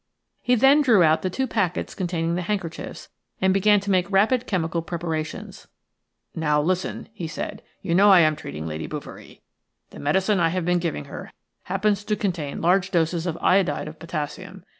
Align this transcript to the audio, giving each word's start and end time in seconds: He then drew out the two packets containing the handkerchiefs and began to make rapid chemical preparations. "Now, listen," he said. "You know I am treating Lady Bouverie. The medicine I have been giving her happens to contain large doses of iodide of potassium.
He 0.41 0.55
then 0.55 0.81
drew 0.81 1.03
out 1.03 1.21
the 1.21 1.29
two 1.29 1.45
packets 1.45 1.93
containing 1.93 2.33
the 2.33 2.41
handkerchiefs 2.41 3.09
and 3.39 3.53
began 3.53 3.79
to 3.81 3.91
make 3.91 4.09
rapid 4.11 4.47
chemical 4.47 4.81
preparations. 4.81 5.67
"Now, 6.33 6.59
listen," 6.59 7.07
he 7.13 7.27
said. 7.27 7.61
"You 7.83 7.93
know 7.93 8.09
I 8.09 8.21
am 8.21 8.35
treating 8.35 8.65
Lady 8.65 8.87
Bouverie. 8.87 9.41
The 9.91 9.99
medicine 9.99 10.39
I 10.39 10.49
have 10.49 10.65
been 10.65 10.79
giving 10.79 11.05
her 11.05 11.31
happens 11.65 12.03
to 12.05 12.15
contain 12.15 12.61
large 12.61 12.89
doses 12.89 13.27
of 13.27 13.37
iodide 13.41 13.87
of 13.87 13.99
potassium. 13.99 14.65